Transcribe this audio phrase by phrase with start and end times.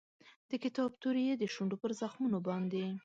[0.49, 2.85] د کتاب توري یې د شونډو پر زخمونو باندې